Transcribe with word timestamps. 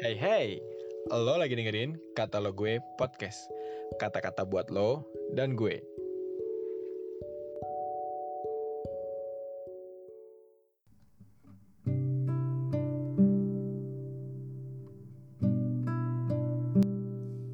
Hey 0.00 0.16
hey, 0.16 0.48
lo 1.12 1.36
lagi 1.36 1.52
dengerin 1.52 1.92
kata 2.16 2.40
lo 2.40 2.56
gue 2.56 2.80
podcast. 2.96 3.52
Kata-kata 4.00 4.48
buat 4.48 4.72
lo 4.72 5.04
dan 5.36 5.52
gue. 5.52 5.76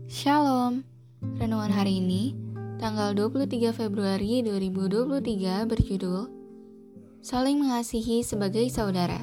Shalom. 0.07 0.87
Renungan 1.43 1.75
hari 1.75 1.99
ini, 1.99 2.31
tanggal 2.79 3.11
23 3.19 3.75
Februari 3.75 4.47
2023 4.47 5.67
berjudul 5.67 6.31
Saling 7.27 7.59
mengasihi 7.59 8.23
sebagai 8.23 8.71
saudara. 8.71 9.19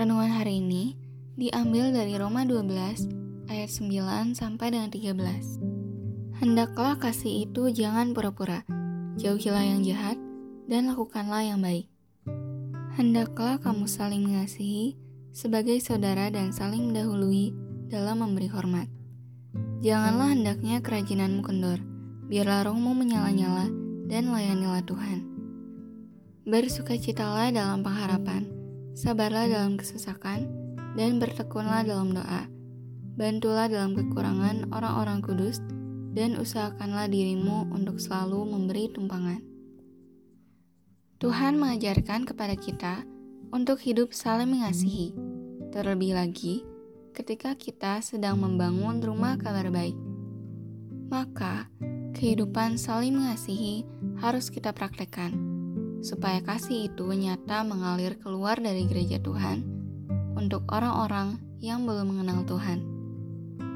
Renungan 0.00 0.32
hari 0.40 0.64
ini 0.64 1.03
diambil 1.34 1.90
dari 1.90 2.14
Roma 2.14 2.46
12 2.46 3.50
ayat 3.50 3.70
9 3.70 4.38
sampai 4.38 4.70
dengan 4.70 4.90
13. 4.90 6.38
Hendaklah 6.38 6.94
kasih 6.98 7.50
itu 7.50 7.74
jangan 7.74 8.14
pura-pura. 8.14 8.62
Jauhilah 9.18 9.66
yang 9.66 9.82
jahat 9.82 10.18
dan 10.70 10.90
lakukanlah 10.90 11.42
yang 11.42 11.58
baik. 11.58 11.90
Hendaklah 12.94 13.58
kamu 13.58 13.90
saling 13.90 14.22
mengasihi 14.22 14.94
sebagai 15.34 15.82
saudara 15.82 16.30
dan 16.30 16.54
saling 16.54 16.90
mendahului 16.90 17.50
dalam 17.90 18.22
memberi 18.22 18.46
hormat. 18.46 18.86
Janganlah 19.82 20.38
hendaknya 20.38 20.78
kerajinanmu 20.78 21.42
kendor, 21.42 21.82
biarlah 22.30 22.70
rohmu 22.70 22.94
menyala-nyala 22.94 23.66
dan 24.06 24.30
layanilah 24.30 24.86
Tuhan. 24.86 25.26
Bersukacitalah 26.46 27.50
dalam 27.50 27.82
pengharapan, 27.82 28.46
sabarlah 28.94 29.50
dalam 29.50 29.74
kesesakan, 29.74 30.63
dan 30.94 31.18
bertekunlah 31.18 31.82
dalam 31.82 32.14
doa. 32.14 32.46
Bantulah 33.14 33.70
dalam 33.70 33.94
kekurangan 33.94 34.74
orang-orang 34.74 35.22
kudus, 35.22 35.62
dan 36.14 36.38
usahakanlah 36.38 37.10
dirimu 37.10 37.70
untuk 37.74 37.98
selalu 37.98 38.46
memberi 38.46 38.90
tumpangan. 38.90 39.42
Tuhan 41.18 41.58
mengajarkan 41.58 42.26
kepada 42.26 42.54
kita 42.54 43.02
untuk 43.50 43.82
hidup 43.82 44.14
saling 44.14 44.50
mengasihi, 44.50 45.14
terlebih 45.74 46.14
lagi 46.14 46.62
ketika 47.14 47.54
kita 47.54 48.02
sedang 48.02 48.42
membangun 48.42 48.98
rumah 48.98 49.38
kabar 49.38 49.70
baik. 49.70 49.94
Maka, 51.10 51.70
kehidupan 52.18 52.78
saling 52.78 53.14
mengasihi 53.14 53.86
harus 54.18 54.50
kita 54.50 54.74
praktekkan, 54.74 55.34
supaya 56.02 56.42
kasih 56.42 56.90
itu 56.90 57.06
nyata 57.06 57.62
mengalir 57.62 58.18
keluar 58.18 58.58
dari 58.58 58.86
gereja 58.90 59.22
Tuhan 59.22 59.83
untuk 60.34 60.66
orang-orang 60.70 61.38
yang 61.62 61.88
belum 61.88 62.14
mengenal 62.14 62.44
Tuhan. 62.44 62.82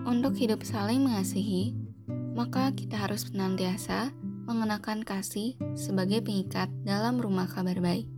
Untuk 0.04 0.36
hidup 0.36 0.62
saling 0.62 1.02
mengasihi, 1.02 1.74
maka 2.38 2.70
kita 2.70 2.94
harus 2.94 3.26
senantiasa 3.26 4.14
mengenakan 4.48 5.04
kasih 5.04 5.58
sebagai 5.76 6.24
pengikat 6.24 6.72
dalam 6.86 7.20
rumah 7.20 7.44
kabar 7.44 7.76
baik. 7.82 8.08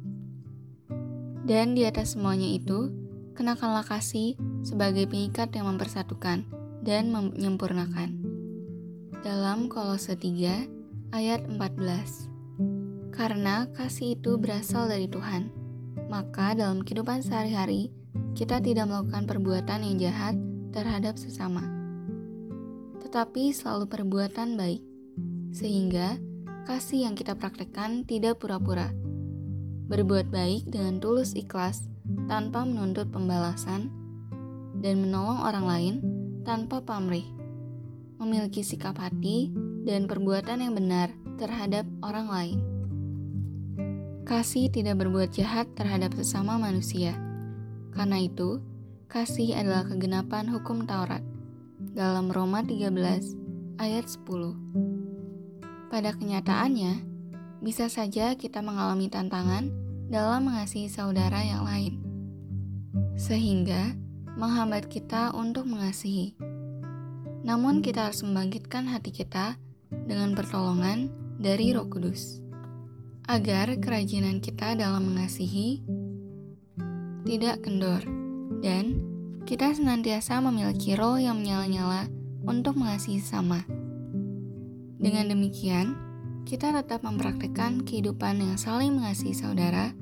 Dan 1.43 1.75
di 1.75 1.83
atas 1.83 2.15
semuanya 2.15 2.47
itu, 2.47 2.95
kenakanlah 3.35 3.83
kasih 3.83 4.39
sebagai 4.63 5.11
pengikat 5.11 5.51
yang 5.57 5.67
mempersatukan 5.73 6.47
dan 6.87 7.11
menyempurnakan. 7.11 8.15
Dalam 9.27 9.67
Kolose 9.67 10.15
3 10.15 11.11
ayat 11.11 11.43
14. 11.51 12.31
Karena 13.11 13.67
kasih 13.75 14.15
itu 14.17 14.39
berasal 14.39 14.87
dari 14.87 15.11
Tuhan, 15.11 15.51
maka 16.07 16.55
dalam 16.55 16.87
kehidupan 16.87 17.21
sehari-hari 17.27 17.91
kita 18.35 18.63
tidak 18.63 18.87
melakukan 18.87 19.27
perbuatan 19.27 19.81
yang 19.85 19.97
jahat 19.99 20.35
terhadap 20.71 21.19
sesama, 21.19 21.67
tetapi 23.03 23.51
selalu 23.51 23.91
perbuatan 23.91 24.55
baik, 24.55 24.83
sehingga 25.51 26.17
kasih 26.71 27.11
yang 27.11 27.15
kita 27.19 27.35
praktekkan 27.35 28.07
tidak 28.07 28.39
pura-pura. 28.39 28.95
Berbuat 29.91 30.31
baik 30.31 30.71
dengan 30.71 31.03
tulus 31.03 31.35
ikhlas 31.35 31.91
tanpa 32.31 32.63
menuntut 32.63 33.11
pembalasan, 33.11 33.91
dan 34.79 35.03
menolong 35.03 35.43
orang 35.43 35.67
lain 35.67 35.95
tanpa 36.47 36.81
pamrih, 36.81 37.27
memiliki 38.23 38.63
sikap 38.63 38.97
hati 38.97 39.51
dan 39.83 40.07
perbuatan 40.07 40.63
yang 40.63 40.75
benar 40.79 41.11
terhadap 41.37 41.85
orang 42.07 42.29
lain. 42.31 42.59
Kasih 44.23 44.71
tidak 44.71 45.03
berbuat 45.03 45.35
jahat 45.35 45.67
terhadap 45.75 46.15
sesama 46.15 46.55
manusia. 46.55 47.30
Karena 47.91 48.23
itu, 48.23 48.63
kasih 49.11 49.59
adalah 49.59 49.87
kegenapan 49.87 50.47
hukum 50.51 50.87
Taurat 50.87 51.23
dalam 51.93 52.31
Roma 52.31 52.63
13 52.63 52.93
ayat 53.83 54.07
10. 54.07 55.91
Pada 55.91 56.15
kenyataannya, 56.15 57.03
bisa 57.61 57.91
saja 57.91 58.39
kita 58.39 58.63
mengalami 58.63 59.11
tantangan 59.11 59.69
dalam 60.07 60.47
mengasihi 60.47 60.87
saudara 60.87 61.43
yang 61.43 61.67
lain 61.67 62.01
sehingga 63.21 63.93
menghambat 64.41 64.89
kita 64.89 65.37
untuk 65.37 65.69
mengasihi. 65.69 66.33
Namun, 67.45 67.85
kita 67.85 68.09
harus 68.09 68.25
membangkitkan 68.25 68.89
hati 68.89 69.13
kita 69.13 69.61
dengan 69.93 70.33
pertolongan 70.33 71.13
dari 71.37 71.77
Roh 71.77 71.89
Kudus, 71.89 72.41
agar 73.29 73.77
kerajinan 73.81 74.41
kita 74.41 74.77
dalam 74.77 75.13
mengasihi 75.13 75.85
tidak 77.25 77.65
kendor, 77.65 78.01
dan 78.65 79.01
kita 79.49 79.73
senantiasa 79.73 80.41
memiliki 80.45 80.95
roh 80.95 81.17
yang 81.17 81.41
menyala-nyala 81.41 82.09
untuk 82.45 82.77
mengasihi 82.77 83.21
sama. 83.21 83.65
Dengan 85.01 85.33
demikian, 85.33 85.97
kita 86.45 86.73
tetap 86.77 87.05
mempraktikkan 87.05 87.85
kehidupan 87.85 88.41
yang 88.41 88.57
saling 88.61 88.97
mengasihi 88.97 89.37
saudara 89.37 89.93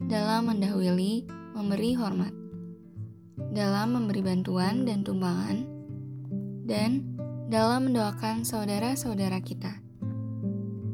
dalam 0.00 0.48
mendahului 0.52 1.24
memberi 1.56 1.96
hormat 1.96 2.46
dalam 3.56 3.96
memberi 3.96 4.20
bantuan 4.20 4.84
dan 4.84 5.00
tumbangan, 5.00 5.64
dan 6.68 7.04
dalam 7.48 7.88
mendoakan 7.88 8.44
saudara-saudara 8.44 9.40
kita. 9.40 9.80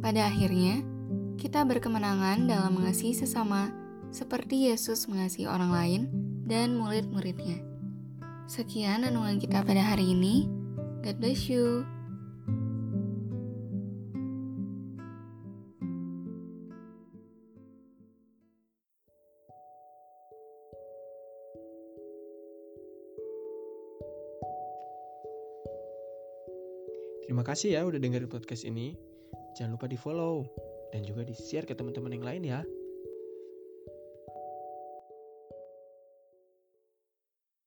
Pada 0.03 0.31
akhirnya, 0.31 0.83
kita 1.39 1.67
berkemenangan 1.67 2.47
dalam 2.51 2.79
mengasihi 2.79 3.15
sesama 3.15 3.75
seperti 4.13 4.69
Yesus 4.69 5.09
mengasihi 5.09 5.49
orang 5.49 5.73
lain 5.73 6.03
dan 6.45 6.77
murid-muridnya. 6.77 7.65
Sekian 8.45 9.09
renungan 9.09 9.41
kita 9.41 9.65
pada 9.65 9.81
hari 9.81 10.13
ini. 10.13 10.45
God 11.01 11.17
bless 11.19 11.49
you. 11.49 11.89
Terima 27.25 27.49
kasih 27.49 27.81
ya 27.81 27.89
udah 27.89 27.97
dengerin 27.97 28.29
podcast 28.29 28.69
ini. 28.69 28.93
Jangan 29.57 29.81
lupa 29.81 29.89
di 29.89 29.97
follow 29.97 30.45
dan 30.93 31.01
juga 31.01 31.25
di 31.25 31.33
share 31.33 31.65
ke 31.65 31.73
teman-teman 31.73 32.13
yang 32.13 32.25
lain 32.29 32.45
ya. 32.45 32.61